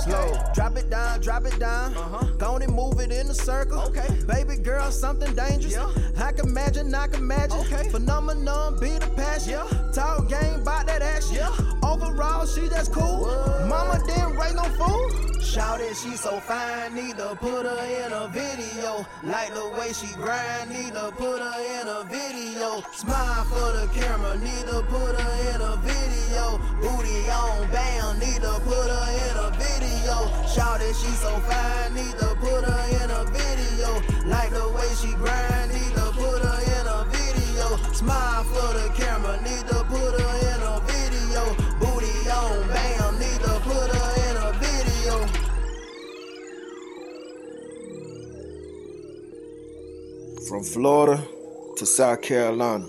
[0.03, 1.95] Slow, drop it down, drop it down.
[1.95, 2.25] Uh-huh.
[2.37, 3.79] Go and move it in a circle.
[3.79, 5.73] Okay, baby girl, something dangerous.
[5.73, 5.89] Yeah.
[6.17, 7.57] I can imagine, I can imagine.
[7.59, 9.53] Okay, phenomenon, be the passion.
[9.53, 9.91] Yeah.
[9.93, 11.37] Talk game about that action.
[11.37, 11.51] Yeah.
[11.81, 13.25] Overall, she just cool.
[13.69, 15.09] Mama didn't raise no fool.
[15.41, 19.05] Shout it, she so fine, need to put her in a video.
[19.23, 22.83] Like the way she grind, need to put her in a video.
[22.91, 26.59] Smile for the camera, need to put her in a video.
[26.81, 30.29] Booty on, bam, need to put her in a video.
[30.47, 34.01] Shout it, she so fine, need to put her in a video.
[34.25, 37.77] Like the way she grind, need to put her in a video.
[37.93, 41.55] Smile for the camera, need to put her in a video.
[41.79, 45.15] Booty on, bam, need to put her in a video.
[50.47, 51.23] From Florida
[51.77, 52.87] to South Carolina,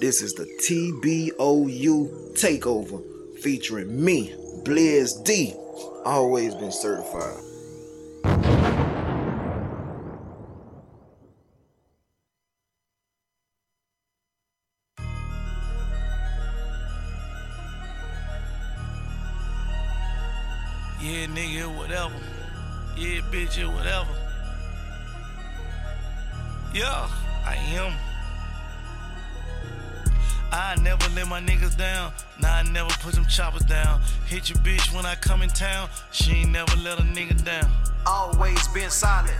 [0.00, 3.00] this is the TBOU Takeover
[3.38, 4.34] featuring me,
[4.66, 5.54] Blizz D.
[6.04, 7.38] Always been certified.
[21.00, 22.12] Yeah, nigga, whatever.
[22.96, 24.10] Yeah, bitch, yeah, whatever.
[26.74, 27.08] Yeah,
[27.44, 27.92] I am.
[30.50, 32.12] I never let my niggas down.
[32.72, 34.00] Never put them choppers down.
[34.26, 35.88] Hit your bitch when I come in town.
[36.12, 37.70] She ain't never let a nigga down.
[38.06, 39.30] Always been solid.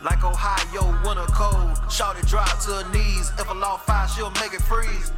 [0.00, 1.78] Like Ohio, winter cold.
[1.90, 3.32] Shorty drop to her knees.
[3.38, 5.12] If a law fire, she'll make it freeze.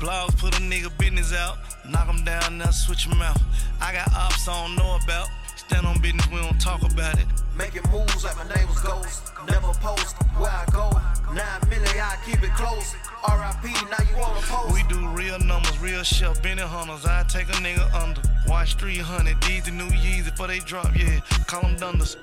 [0.00, 1.58] Blogs put a nigga business out.
[1.88, 3.38] Knock him down, now switch him out.
[3.80, 5.28] I got ops I don't know about.
[5.56, 7.26] Stand on business, we don't talk about it.
[7.56, 9.32] Making moves like my name was Ghost.
[9.48, 10.90] Never post where I go.
[11.32, 12.94] Nine million, I keep it close.
[13.32, 14.74] RIP, now you.
[14.74, 17.04] We do real numbers, real chef, Benny Hunters.
[17.04, 18.20] I take a nigga under.
[18.46, 21.20] Watch 300, these the new Yeezy before they drop, yeah.
[21.46, 22.16] Call them Dunders.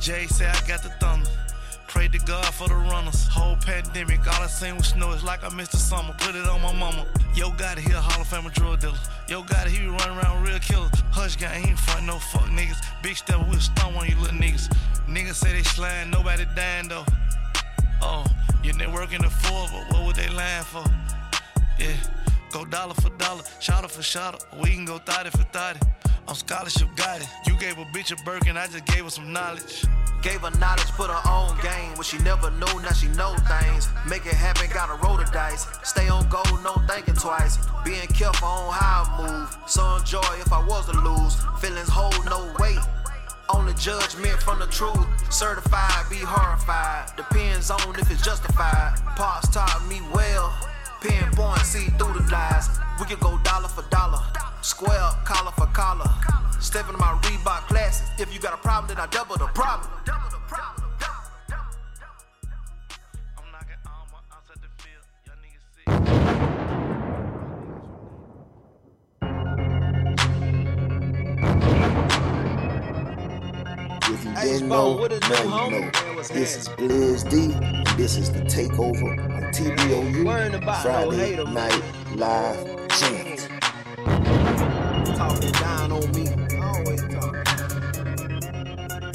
[0.00, 1.30] Jay say I got the thunder.
[1.88, 3.26] Pray to God for the runners.
[3.26, 5.10] Whole pandemic, all I seen was snow.
[5.12, 6.14] It's like I missed the summer.
[6.18, 7.04] Put it on my mama.
[7.34, 8.94] Yo, got it, he a Hall of Fame drug dealer.
[9.28, 10.90] Yo, got it, he be running around real killers.
[11.10, 12.80] Hush gang, ain't front no fuck niggas.
[13.02, 14.68] Big step, we'll stun on you little niggas.
[15.08, 17.04] Niggas say they slime, nobody dying though.
[18.02, 18.24] Oh,
[18.62, 20.84] your network in the four, but what would they lying for?
[21.78, 21.96] Yeah,
[22.52, 24.38] go dollar for dollar, shotter for shotter.
[24.62, 25.80] We can go thotty for thotty.
[26.28, 27.28] I'm scholarship guided.
[27.46, 29.84] You gave a bitch a Birkin, I just gave her some knowledge.
[30.22, 31.96] Gave her knowledge, put her own game.
[31.96, 33.88] What she never knew, now she know things.
[34.06, 35.66] Make it happen, gotta roll the dice.
[35.82, 37.58] Stay on goal, no thinking twice.
[37.84, 39.58] Being careful on how I move.
[39.66, 41.34] So enjoy if I was to lose.
[41.60, 42.78] Feelings hold no weight.
[43.54, 45.06] Only judgment from the truth.
[45.32, 47.16] Certified, be horrified.
[47.16, 48.98] Depends on if it's justified.
[49.16, 50.54] Pops taught me well.
[51.00, 52.68] Pinpoint, see through the lies.
[53.00, 54.20] We can go dollar for dollar.
[54.62, 56.10] Square up, collar for collar.
[56.60, 58.10] Step into my Reebok Classics.
[58.20, 59.90] If you got a problem, then I double the problem.
[60.06, 60.79] I'm
[74.34, 75.90] didn't know, now you know.
[76.32, 77.48] This is Blizz D,
[77.96, 81.82] this is the takeover on TBOU Friday Night
[82.14, 83.48] Live Chant.
[85.16, 86.28] Talking down on me.
[86.60, 87.44] Always talking.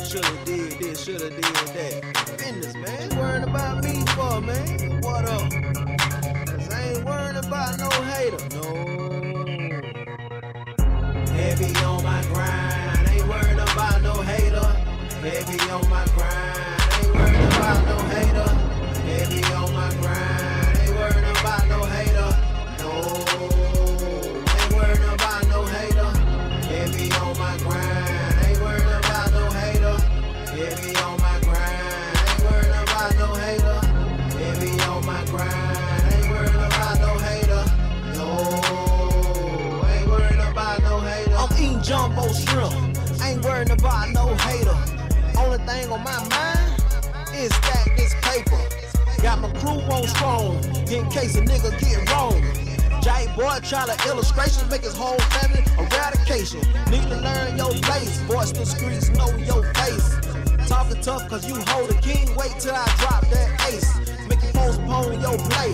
[0.06, 1.94] Shoulda did this, shoulda did that.
[2.38, 3.18] Business, man.
[3.18, 5.02] Worrying about me for, man.
[5.02, 5.50] What up?
[6.48, 8.42] Cause I ain't worrying about no hater.
[8.56, 8.68] No.
[11.34, 12.95] Heavy on my grind.
[15.26, 16.82] Heavy on my grind.
[17.02, 18.50] Ain't worrying about no hater.
[19.10, 20.78] Heavy on my grind.
[20.78, 22.30] Ain't worrying about no hater.
[22.78, 22.92] No.
[24.54, 26.12] Ain't worrying about no hater.
[26.70, 28.46] Heavy on my grind.
[28.46, 29.98] Ain't worrying about no hater.
[30.54, 32.18] Heavy on my grind.
[32.30, 33.80] Ain't worrying about no hater.
[34.38, 36.14] Heavy on my grind.
[36.14, 37.66] Ain't worrying about no hater.
[38.14, 38.30] No.
[39.90, 41.36] Ain't worrying about no hater.
[41.36, 42.96] I'm eating jumbo shrimp.
[43.24, 44.65] Ain't worrying about no hater.
[45.56, 46.84] Only thing on my mind
[47.34, 48.60] is stack this paper.
[49.22, 50.56] Got my crew on strong
[50.92, 52.42] in case a nigga get wrong.
[53.02, 56.60] Jay boy try to illustrations, make his whole family eradication.
[56.92, 60.68] Need to learn your place, voice the streets, know your face.
[60.68, 63.96] Talking tough cause you hold a king, wait till I drop that ace.
[64.28, 65.72] Make you postpone your play,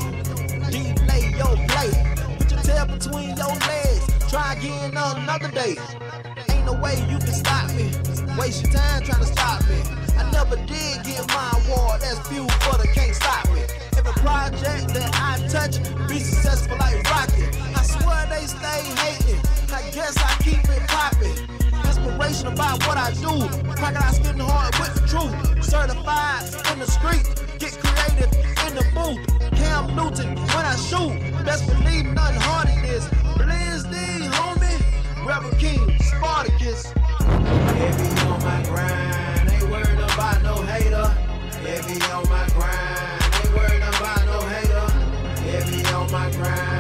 [0.70, 1.90] delay your play.
[2.38, 5.76] Put your tail between your legs, try again another day.
[6.50, 7.31] Ain't no way you can.
[8.38, 9.76] Waste your time trying to stop me.
[10.18, 12.00] I never did get my award.
[12.02, 13.62] That's few for the can't stop me.
[13.98, 15.78] Every project that I touch
[16.08, 17.52] be successful like rocket.
[17.76, 19.42] I swear they stay hating.
[19.74, 21.36] I guess I keep it popping.
[21.86, 23.50] Inspiration about what I do.
[23.76, 25.64] Crocodile spitting hard with the truth.
[25.64, 27.28] Certified in the street.
[27.60, 28.32] Get creative
[28.66, 29.20] in the booth.
[29.60, 31.20] Cam Newton when I shoot.
[31.44, 33.06] Best believe nothing hard than this.
[33.36, 33.84] Blizz
[34.32, 35.28] homie.
[35.28, 36.94] Rebel King, Spartacus.
[37.82, 41.08] Heavy on my grind, ain't worried about no hater.
[41.66, 44.88] Heavy on my grind, ain't worried about no hater.
[45.50, 46.71] Heavy on my grind,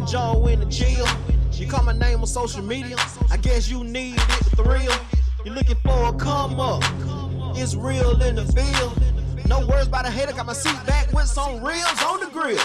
[0.00, 1.06] enjoying the chill.
[1.52, 2.96] You call my name on social media,
[3.30, 4.92] I guess you need it thrill.
[5.44, 6.82] You looking for a come up,
[7.54, 8.96] it's real in the field.
[9.46, 12.56] No words about a hater, got my seat back with some reels on the grill.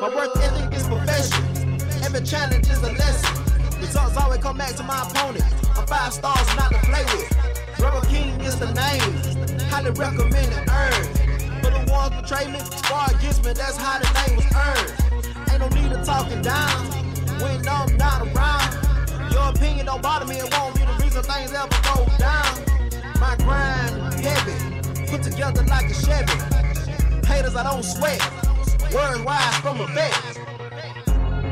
[0.00, 3.80] My worth ethic is profession, every challenge is a lesson.
[3.80, 5.44] Results always come back to my opponent.
[5.76, 7.78] I'm five stars, not to play with.
[7.78, 11.62] Rebel King is the name, highly recommend and earn.
[11.62, 15.11] For the ones betray me, spar against me, that's how the name was earned.
[15.62, 16.86] No need of talking down
[17.40, 19.32] when I'm not around.
[19.32, 22.52] Your opinion don't bother me, it won't be the reason things ever go down.
[23.20, 26.36] My grind heavy, put together like a Chevy.
[27.28, 28.20] Haters I don't sweat,
[28.92, 30.12] words wise from a vet.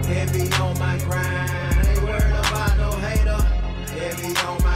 [0.06, 3.40] Heavy on my grind, ain't worried about no hater.
[3.94, 4.70] Heavy on my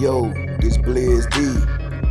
[0.00, 1.40] Yo, this Blizz D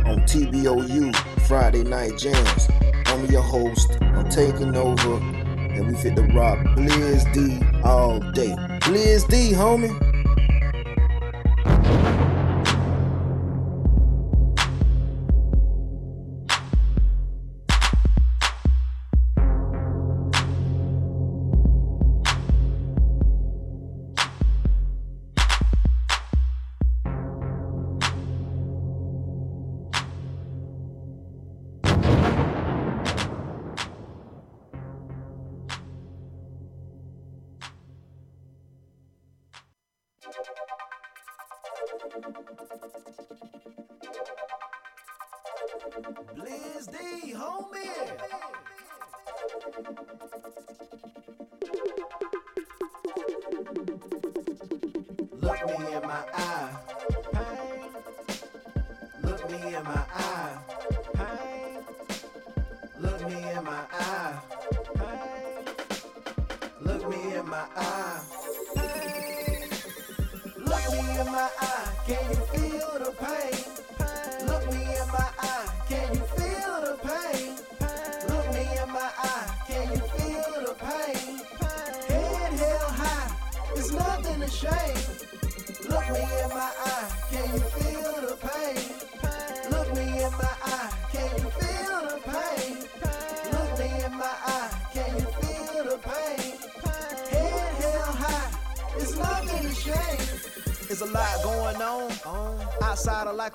[0.08, 1.12] on TBOU
[1.48, 2.68] Friday Night Jams.
[3.06, 4.00] I'm your host.
[4.00, 8.54] I'm taking over, and we fit the rock Blizz D all day.
[8.82, 10.09] Blizz D, homie.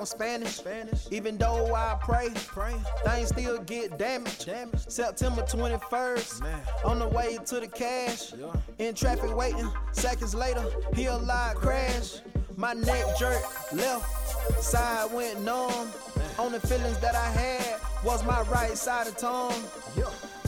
[0.06, 0.56] Outside of like I'm Spanish.
[0.56, 1.08] Spanish.
[1.12, 2.76] Even though I pray, pray,
[3.06, 4.50] things still get damaged.
[4.88, 6.62] September 21st, Man.
[6.84, 8.34] on the way to the cash.
[8.78, 12.20] In traffic waiting, seconds later, hear a loud crash.
[12.56, 15.90] My neck jerked left, side went numb.
[16.38, 19.64] Only feelings that I had was my right side of tongue.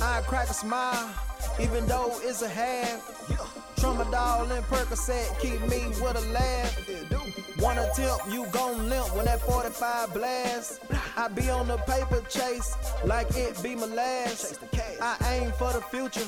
[0.01, 1.09] I crack a smile,
[1.59, 3.01] even though it's a half.
[3.77, 6.96] Tramadol and Percocet keep me with a laugh.
[7.59, 10.79] One attempt, you gon' limp when that 45 blast.
[11.15, 14.59] I be on the paper chase like it be my last.
[15.01, 16.25] I aim for the future,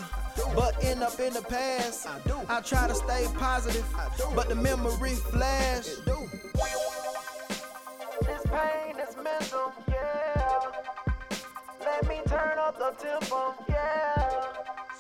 [0.56, 2.08] but end up in the past.
[2.50, 3.86] I try to stay positive,
[4.36, 5.86] but the memory flash.
[8.22, 10.60] This pain is mental, yeah.
[11.82, 14.44] Let me turn up the tempo, yeah.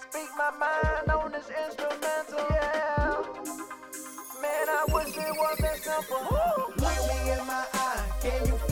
[0.09, 3.18] Speak my mind on this instrumental, yeah.
[4.59, 6.17] Man, I wish it wasn't simple.
[6.77, 8.68] Look me in my eye, can you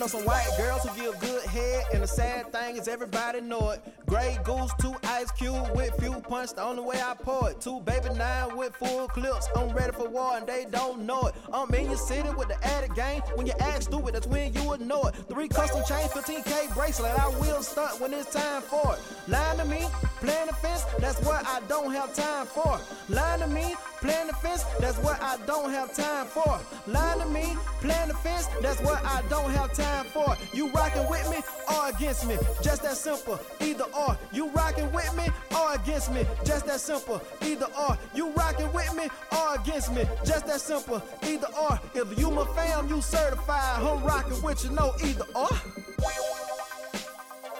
[0.00, 3.72] know some white girls who give good head, and the sad thing is everybody know
[3.72, 3.82] it.
[4.06, 7.60] Grey goose, two ice cube with few punch, the only way I pour it.
[7.60, 11.34] Two baby nine with full clips, I'm ready for war and they don't know it.
[11.52, 13.20] I'm in your city with the added game.
[13.34, 15.14] When you act stupid, that's when you would know it.
[15.28, 19.00] Three custom chains, 15k bracelet, I will stunt when it's time for it.
[19.28, 19.84] Lying to me,
[20.20, 22.80] playing the fence, that's what I don't have time for.
[23.10, 26.58] Lying to me, playing the fence, that's what I don't have time for.
[26.86, 30.36] Lying to me, playing the fence, that's what I don't have time for.
[30.52, 31.38] You rocking with me
[31.72, 32.36] or against me?
[32.62, 34.16] Just that simple, either or.
[34.32, 36.24] You rocking with me or against me?
[36.44, 37.96] Just that simple, either or.
[38.14, 40.04] You rocking with me or against me?
[40.24, 41.78] Just that simple, either or.
[41.94, 43.82] If you my fam, you certified.
[43.82, 45.48] I'm rocking with you, no either or.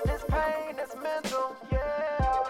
[0.04, 2.44] This pain is mental, yeah.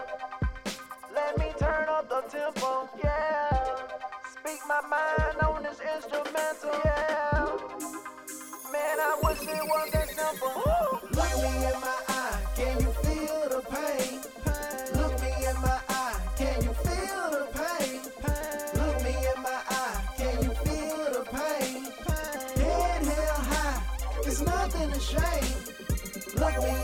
[1.13, 3.75] Let me turn up the tempo, yeah.
[4.31, 7.40] Speak my mind on this instrumental, yeah.
[8.81, 10.53] Man, I wish it wasn't simple.
[11.17, 14.21] Look me in my eye, can you feel the pain?
[14.97, 18.01] Look me in my eye, can you feel the pain?
[18.79, 21.83] Look me in my eye, can you feel the pain?
[22.63, 23.81] Head held high,
[24.25, 25.53] it's nothing to shame.
[26.41, 26.75] Look me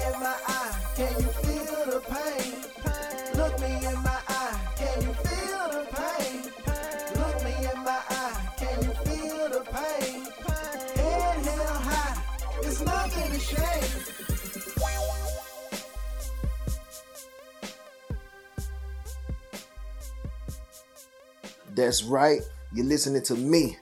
[21.78, 22.42] That's right.
[22.74, 23.78] You're listening to me,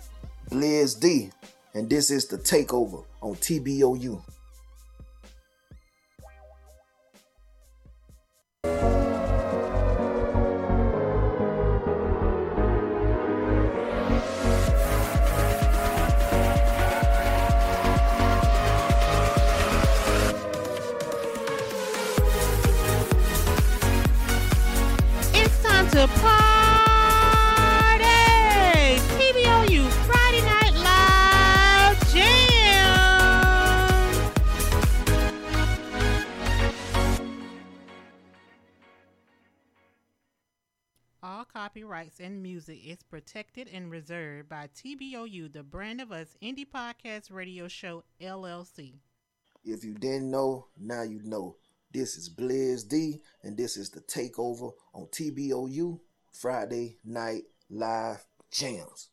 [0.52, 1.32] Blizz D,
[1.74, 4.22] and this is the takeover on TBOU.
[41.46, 46.66] All copyrights and music is protected and reserved by TBOU, the brand of us indie
[46.68, 48.94] podcast radio show LLC.
[49.64, 51.58] If you didn't know, now you know.
[51.92, 56.00] This is Blizz D, and this is the takeover on TBOU
[56.32, 59.10] Friday Night Live Jams.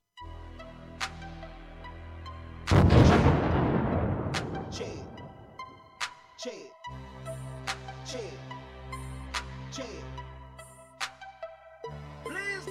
[4.70, 4.86] Check.
[6.38, 6.52] Check.
[8.06, 8.22] Check.
[9.72, 10.11] Check.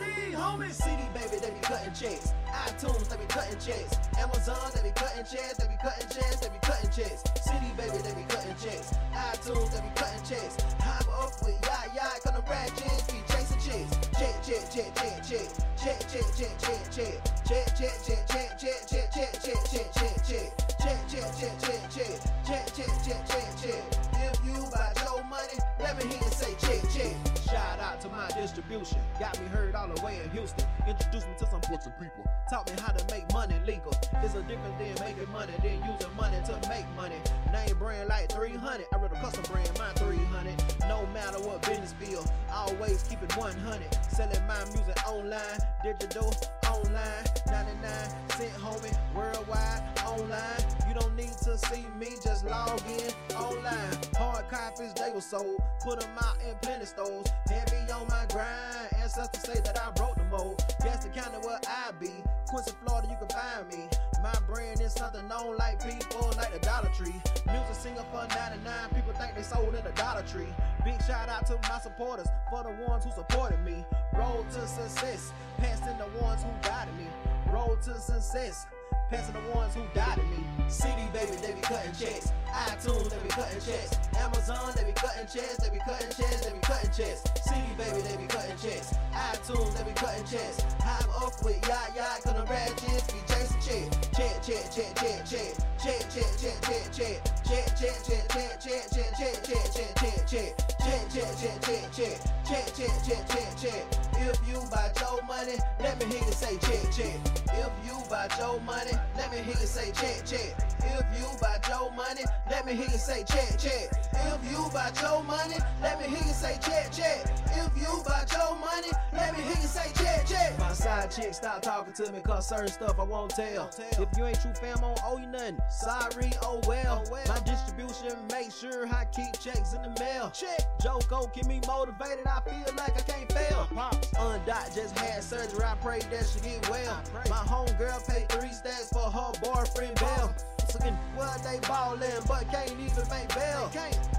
[0.02, 0.72] Blizz homie.
[0.74, 2.34] CD Baby, they be cutting checks.
[2.50, 3.94] iTunes, they be cutting checks.
[4.18, 5.58] Amazon, they be cutting checks.
[5.58, 6.38] They be cutting checks.
[6.42, 7.22] They be cutting checks.
[7.46, 8.98] CD Baby, they be cutting checks.
[9.14, 10.58] iTunes, they be cutting checks.
[10.82, 13.92] Hop up with ya ya, come to rad checks, be chasing checks.
[14.18, 15.48] Check, check, check, check, check.
[15.78, 17.14] Check, check, check, check, check.
[17.46, 20.48] Check, check, check, check, check, check, check, check, check, check, check.
[20.82, 22.14] Check, check, check, check, check.
[22.48, 23.82] Check, check, check, check, check.
[24.18, 27.41] If you buy your money, let me hear you say check, check.
[27.52, 28.98] Shout out to my distribution.
[29.20, 30.66] Got me heard all the way in Houston.
[30.88, 32.24] Introduced me to some Puerto people.
[32.50, 33.92] Taught me how to make money legal.
[34.24, 37.20] It's a difference than making money than using money to make money.
[37.52, 38.86] Name brand like 300.
[38.94, 40.56] I read a custom brand, my 300.
[40.88, 42.24] No matter what business feel,
[42.54, 43.98] always keep it 100.
[44.10, 46.34] Selling my music online, digital,
[46.72, 47.26] online.
[47.52, 47.92] 99
[48.30, 50.64] cent homie, worldwide, online.
[50.88, 53.98] You don't need to see me, just log in online.
[54.18, 55.62] Hard copies, they were sold.
[55.84, 57.28] Put them out in plenty stores.
[57.50, 58.94] Heavy on my grind.
[59.02, 60.64] Ancestors say that I broke the mold.
[60.84, 62.12] Guess the kind of where I be.
[62.48, 63.88] Quincy, Florida, you can find me.
[64.22, 67.16] My brand is something known like people like the Dollar Tree.
[67.48, 68.90] Music singer for 99.
[68.94, 70.54] People think they sold in the Dollar Tree.
[70.84, 73.86] Big shout out to my supporters for the ones who supported me.
[74.14, 77.08] Road to success, passing the ones who doubted me.
[77.52, 78.66] Road to success.
[79.12, 80.40] Passing the ones who doubted me.
[80.70, 82.32] CD Baby, they be cutting checks.
[82.48, 84.00] iTunes, they be cutting checks.
[84.16, 85.58] Amazon, they be cutting checks.
[85.58, 86.46] They be cutting checks.
[86.46, 87.24] They be cutting checks.
[87.44, 88.94] CD Baby, they be cutting checks.
[89.12, 90.64] iTunes, they be cutting checks.
[90.80, 94.12] Hop up with ya ya, cause the rad checks be chasing check.
[94.12, 95.54] Check, check, check, check, check.
[95.82, 97.22] Check, check, check, check, check.
[97.44, 100.58] Check, check, check, check, check, check, check, check, check, check, check.
[100.80, 102.32] Check, check, check, check, check.
[102.46, 104.02] Check, check, check, check, check.
[104.18, 107.16] If you buy your money, let me hear you say check, check.
[107.54, 110.54] If you buy your money, let me hear you say check, check.
[110.84, 113.92] If you buy your money, let me hear you say check, check.
[114.14, 117.26] If you buy your money, let me hear you say check, check.
[117.48, 120.60] If you buy your money, let me hear you say check, check.
[120.60, 123.61] My side chick stop talking to me cause certain stuff I won't tell.
[123.70, 125.60] If you ain't true fam, I don't owe you nothing.
[125.70, 127.04] Sorry, oh well.
[127.28, 130.32] My distribution make sure I keep checks in the mail.
[130.32, 130.60] Check.
[130.82, 132.26] Joko keep me motivated.
[132.26, 133.68] I feel like I can't fail.
[134.16, 135.64] Undot just had surgery.
[135.64, 137.02] I pray that she get well.
[137.30, 140.34] My homegirl paid three stacks for her boyfriend Bell.
[140.74, 143.72] Looking well, they ballin', but can't even make bail.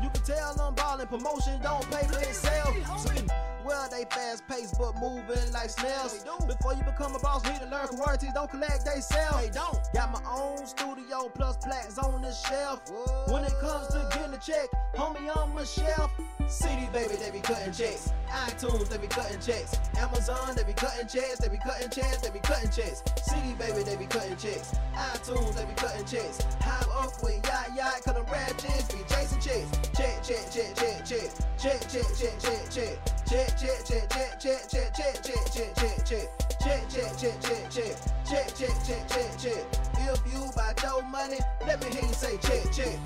[0.03, 2.77] You can tell I'm ballin', promotion don't pay for itself.
[3.65, 6.25] Well, they fast paced, but moving like snails.
[6.47, 9.39] Before you become a boss, need to learn royalties, don't collect, they sell.
[9.39, 9.79] They don't.
[9.95, 12.83] Got my own studio plus plaques on the shelf.
[13.29, 16.11] When it comes to getting a check, homie, I'm a shelf.
[16.49, 18.13] CD Baby, they be cutting checks.
[18.29, 19.79] iTunes, they be cutting checks.
[19.97, 21.39] Amazon, they be cutting checks.
[21.39, 22.19] They be cutting checks.
[22.19, 23.03] They be cutting checks.
[23.23, 24.75] CD Baby, they be cutting checks.
[24.95, 26.42] iTunes, they be cutting checks.
[26.63, 29.69] Hop up with ya ya, cause them rap checks be chasing checks.
[29.97, 31.29] Check, check, check, check, check.
[31.59, 32.95] Check, check, check, check, check.
[33.27, 36.27] Check, check, check, check, check, check, check, check, check, check, check.
[36.63, 37.97] Check, check, check, check, check.
[38.29, 39.65] Check, check, check, check, check.
[39.99, 42.99] If you buy your money, let me hear you say check, check.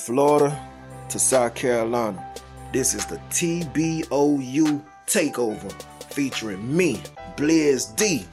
[0.00, 0.58] Florida
[1.10, 2.26] to South Carolina,
[2.72, 5.70] this is the TBOU Takeover
[6.10, 7.02] featuring me,
[7.36, 8.24] Blizz D.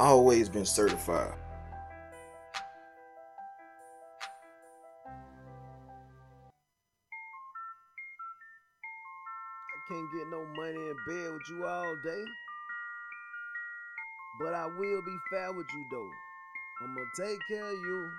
[0.00, 1.32] Always been certified.
[9.68, 12.24] I can't get no money in bed with you all day.
[14.40, 16.10] But I will be fair with you though.
[16.82, 18.10] I'ma take care of you.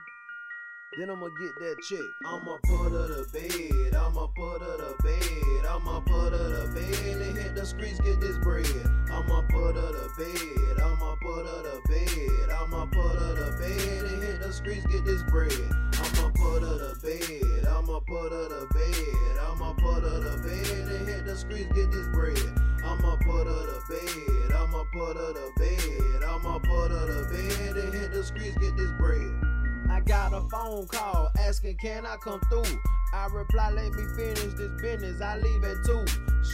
[0.96, 2.06] Then I'ma get that check.
[2.24, 3.96] I'ma put her to bed.
[3.96, 5.66] I'ma put her to bed.
[5.66, 8.70] I'ma put her to bed and hit the streets get this bread.
[9.10, 10.78] I'ma put her to bed.
[10.86, 12.50] I'ma put her to bed.
[12.54, 15.50] I'ma put her to bed and hit the streets get this bread.
[15.98, 17.66] I'ma put her to bed.
[17.66, 19.38] I'ma put her to bed.
[19.41, 22.38] I'ma put her to bed and hit the streets get this bread.
[22.86, 24.54] I'ma put her to bed.
[24.54, 26.22] I'ma put her to bed.
[26.22, 29.53] I'ma put her to bed and hit the streets get this bread.
[29.90, 32.80] I got a phone call asking, can I come through?
[33.14, 35.22] I reply, let me finish this business.
[35.22, 36.06] I leave at two.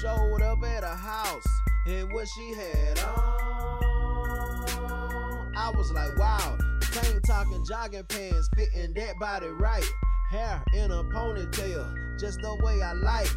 [0.02, 1.48] Showed up at a house
[1.88, 3.50] and what she had on.
[5.56, 6.58] I was like, wow,
[6.92, 9.86] tank talking jogging pants, fitting that body right.
[10.32, 13.30] Hair in a ponytail, just the way I like.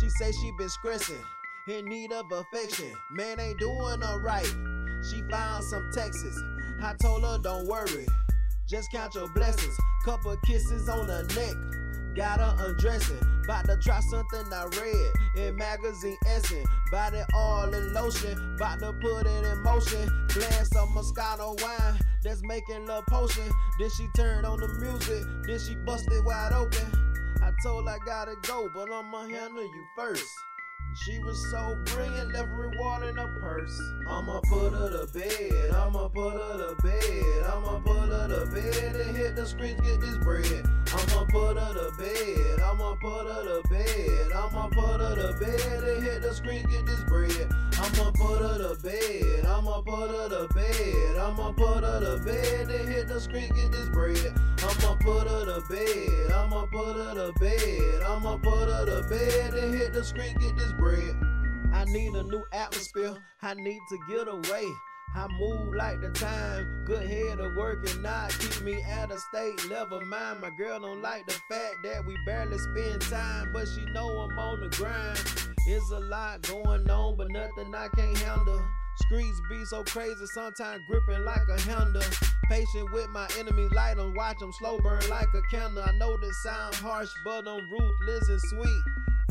[0.00, 1.22] She say she been stressing,
[1.68, 2.92] in need of affection.
[3.12, 4.52] Man ain't doing her right.
[5.08, 6.36] She found some Texas.
[6.82, 8.06] I told her don't worry,
[8.68, 9.76] just count your blessings.
[10.04, 13.18] Couple kisses on the neck, got her undressing.
[13.44, 16.66] About to try something I read in magazine Essence.
[16.90, 20.26] Body all in lotion, about to put it in motion.
[20.28, 23.50] Glass of Moscato wine that's making love potion.
[23.78, 27.34] Then she turned on the music, then she busted wide open.
[27.42, 30.26] I told I gotta go, but I'ma handle you first.
[30.96, 33.82] She was so brilliant, left reward in her purse.
[34.08, 38.94] I'ma put her to bed, I'ma put her to bed, I'ma put her to bed
[38.94, 40.64] and hit the streets, get this bread.
[40.92, 45.82] I'ma put her to bed, I'ma put her to bed, I'ma put her to bed
[45.82, 47.50] and hit the streets, get this bread.
[47.76, 52.70] I'ma put her to bed, I'ma put her to bed, I'ma put her to bed
[52.70, 54.32] and hit the streets, get this bread.
[54.62, 59.54] I'ma put her to bed, I'ma put her to bed, I'ma put her to bed
[59.54, 60.83] and hit the streets, get this bread.
[61.84, 64.66] I need a new atmosphere, I need to get away.
[65.14, 69.18] I move like the time, good head of work and not keep me at a
[69.18, 70.40] state level mind.
[70.40, 74.38] My girl don't like the fact that we barely spend time, but she know I'm
[74.38, 75.18] on the grind.
[75.66, 78.60] It's a lot going on, but nothing I can't handle.
[79.06, 82.02] Streets be so crazy, sometimes gripping like a handle.
[82.48, 85.82] Patient with my enemies, light them, watch them slow burn like a candle.
[85.82, 88.82] I know this sound harsh, but I'm ruthless and sweet.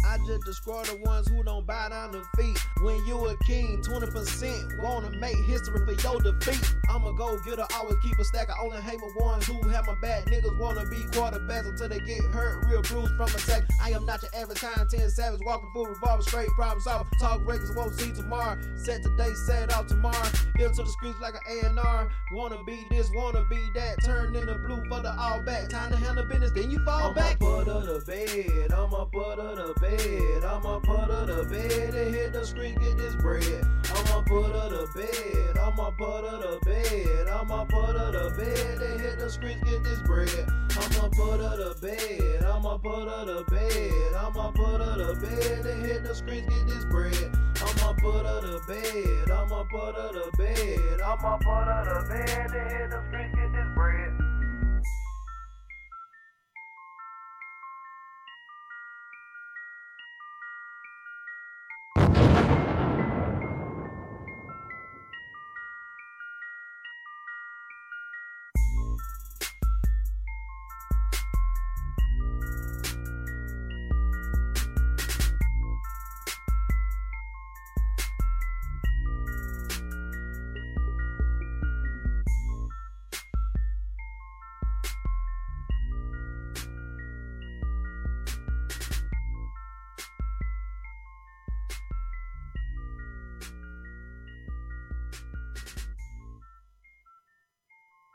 [0.05, 2.57] I just destroy the ones who don't bow down to feet.
[2.81, 6.75] When you a king, 20% wanna make history for your defeat.
[6.89, 8.49] I'ma go get her, always keep a stack.
[8.49, 11.99] I only hate my ones who have my bad niggas wanna be quarterbacks until they
[11.99, 12.65] get hurt.
[12.65, 13.63] Real bruised from attack.
[13.81, 17.09] I am not your average time 10 savage, walking full revolver, straight problem solver.
[17.19, 18.59] Talk records, won't see tomorrow.
[18.75, 20.29] Set today, set out tomorrow.
[20.59, 22.09] Ill to the streets like an A&R.
[22.33, 24.03] Wanna be this, wanna be that.
[24.03, 25.69] Turn in the blue for the all back.
[25.69, 27.39] Time to handle business, then you fall I'ma back.
[27.39, 32.15] put her to bed, I'ma put her to bed, I'ma put her to bed and
[32.15, 33.63] hit the street, get this bread.
[33.93, 38.81] I'ma put her to bed, I'ma put her to bed, I'ma put her to bed
[38.81, 40.29] and hit the streets, get this bread.
[40.71, 45.65] I'ma put her to bed, I'ma put her to bed, I'ma put her to bed
[45.65, 47.31] and hit the streets, get this bread.
[47.61, 52.51] I'ma put her to bed, I'ma put her to bed, I'ma put her to bed
[52.51, 54.32] and hit the streets, get this bread.